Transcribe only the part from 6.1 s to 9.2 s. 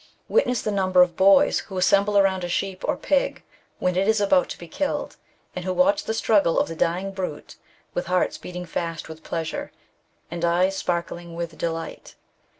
struggle of the dying brute with hearts beating fast